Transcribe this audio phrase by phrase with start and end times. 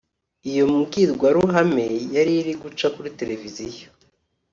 [0.49, 3.87] Iyo mbwirwaruhame yari iri guca kuri Televiziyo